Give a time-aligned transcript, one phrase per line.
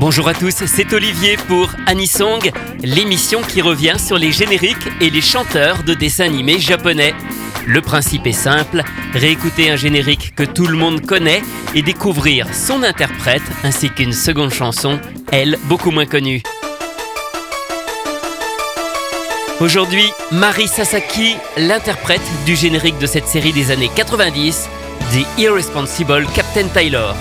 [0.00, 2.50] Bonjour à tous, c'est Olivier pour Anisong,
[2.82, 7.12] l'émission qui revient sur les génériques et les chanteurs de dessins animés japonais.
[7.66, 8.82] Le principe est simple,
[9.12, 11.42] réécouter un générique que tout le monde connaît
[11.74, 14.98] et découvrir son interprète ainsi qu'une seconde chanson,
[15.32, 16.42] elle beaucoup moins connue.
[19.60, 24.66] Aujourd'hui, Mari Sasaki, l'interprète du générique de cette série des années 90,
[25.12, 27.14] The Irresponsible Captain Taylor.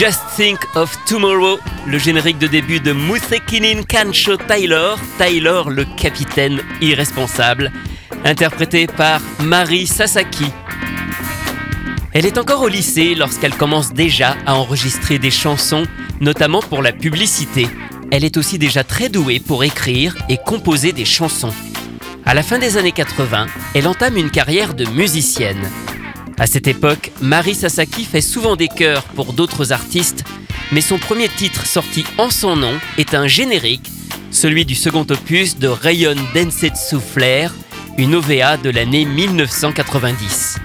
[0.00, 6.62] Just Think of Tomorrow, le générique de début de Musekinin Kancho Taylor, Taylor le capitaine
[6.80, 7.70] irresponsable,
[8.24, 10.46] interprété par Mari Sasaki.
[12.14, 15.84] Elle est encore au lycée lorsqu'elle commence déjà à enregistrer des chansons,
[16.22, 17.66] notamment pour la publicité.
[18.10, 21.52] Elle est aussi déjà très douée pour écrire et composer des chansons.
[22.24, 25.68] À la fin des années 80, elle entame une carrière de musicienne.
[26.40, 30.24] À cette époque, Mari Sasaki fait souvent des chœurs pour d'autres artistes,
[30.72, 33.90] mais son premier titre sorti en son nom est un générique,
[34.30, 37.52] celui du second opus de Rayon Densetsu Flair,
[37.98, 40.56] une OVA de l'année 1990.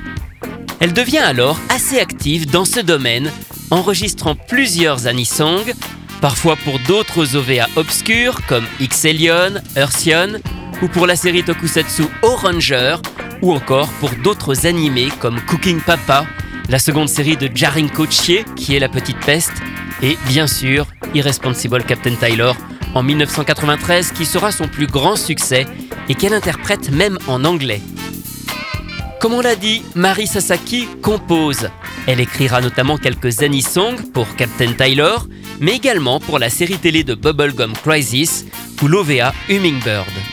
[0.79, 3.29] Elle devient alors assez active dans ce domaine,
[3.69, 5.73] enregistrant plusieurs anisongs,
[6.21, 10.39] parfois pour d'autres OVA obscurs comme Xelion, Earthion,
[10.81, 12.95] ou pour la série Tokusatsu Oranger,
[13.41, 16.25] ou encore pour d'autres animés comme Cooking Papa,
[16.69, 19.53] la seconde série de Jarinko Chie, qui est la petite peste,
[20.01, 22.51] et bien sûr Irresponsible Captain Tyler
[22.93, 25.65] en 1993 qui sera son plus grand succès
[26.09, 27.81] et qu'elle interprète même en anglais.
[29.19, 31.69] Comme on l'a dit, Mari Sasaki compose.
[32.07, 35.15] Elle écrira notamment quelques Annie-songs pour Captain Tyler,
[35.59, 38.45] mais également pour la série télé de Bubblegum Crisis
[38.81, 40.24] ou l'OVA Hummingbird.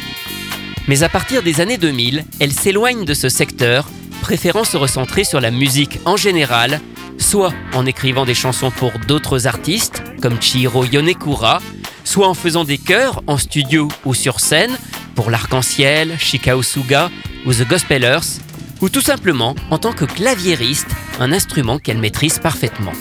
[0.89, 3.89] Mais à partir des années 2000, elle s'éloigne de ce secteur,
[4.21, 6.81] préférant se recentrer sur la musique en général,
[7.19, 11.61] soit en écrivant des chansons pour d'autres artistes, comme Chihiro Yonekura,
[12.05, 14.77] soit en faisant des chœurs en studio ou sur scène,
[15.15, 17.11] pour l'Arc-en-Ciel, Shikao Suga
[17.47, 18.41] ou The Gospelers,
[18.81, 20.89] ou tout simplement en tant que claviériste,
[21.21, 22.93] un instrument qu'elle maîtrise parfaitement.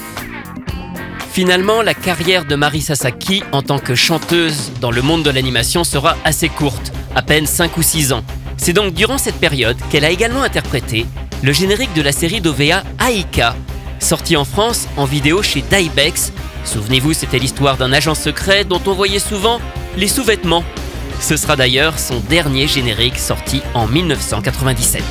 [1.32, 5.84] Finalement, la carrière de Mari Sasaki en tant que chanteuse dans le monde de l'animation
[5.84, 8.24] sera assez courte, à peine 5 ou 6 ans.
[8.58, 11.06] C'est donc durant cette période qu'elle a également interprété
[11.44, 13.56] le générique de la série d'OVA Aika,
[14.00, 16.32] sorti en France en vidéo chez Dybex.
[16.66, 19.60] Souvenez-vous, c'était l'histoire d'un agent secret dont on voyait souvent
[19.98, 20.64] les sous-vêtements.
[21.20, 25.04] Ce sera d'ailleurs son dernier générique sorti en 1997.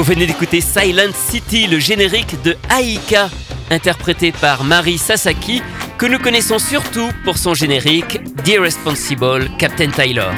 [0.00, 3.28] Vous venez d'écouter Silent City, le générique de Aika,
[3.70, 5.60] interprété par Mari Sasaki,
[5.98, 10.30] que nous connaissons surtout pour son générique Dear Responsible Captain Tyler.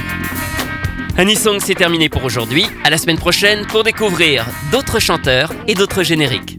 [1.17, 2.67] Anisong, c'est terminé pour aujourd'hui.
[2.83, 6.59] À la semaine prochaine pour découvrir d'autres chanteurs et d'autres génériques.